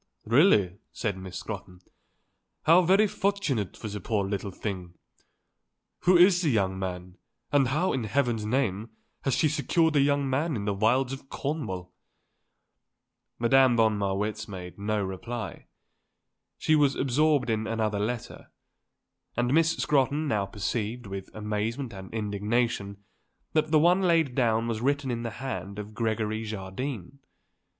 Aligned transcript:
"Really," 0.25 0.77
said 0.91 1.15
Miss 1.15 1.37
Scrotton, 1.37 1.79
"how 2.63 2.81
very 2.81 3.05
fortunate 3.05 3.77
for 3.77 3.87
the 3.87 3.99
poor 4.01 4.23
little 4.27 4.49
thing. 4.49 4.95
Who 6.05 6.17
is 6.17 6.41
the 6.41 6.49
young 6.49 6.79
man, 6.79 7.19
and 7.51 7.67
how, 7.67 7.93
in 7.93 8.05
heaven's 8.05 8.43
name, 8.43 8.89
has 9.25 9.35
she 9.35 9.47
secured 9.47 9.95
a 9.95 10.01
young 10.01 10.27
man 10.27 10.55
in 10.55 10.65
the 10.65 10.73
wilds 10.73 11.13
of 11.13 11.29
Cornwall?" 11.29 11.93
Madame 13.37 13.77
von 13.77 13.95
Marwitz 13.95 14.47
made 14.47 14.79
no 14.79 15.03
reply. 15.03 15.67
She 16.57 16.75
was 16.75 16.95
absorbed 16.95 17.51
in 17.51 17.67
another 17.67 17.99
letter. 17.99 18.51
And 19.37 19.53
Miss 19.53 19.77
Scrotton 19.77 20.27
now 20.27 20.47
perceived, 20.47 21.05
with 21.05 21.29
amazement 21.35 21.93
and 21.93 22.11
indignation, 22.11 23.03
that 23.53 23.69
the 23.69 23.77
one 23.77 24.01
laid 24.01 24.33
down 24.33 24.67
was 24.67 24.81
written 24.81 25.11
in 25.11 25.21
the 25.21 25.29
hand 25.45 25.77
of 25.77 25.93
Gregory 25.93 26.43
Jardine. 26.43 27.19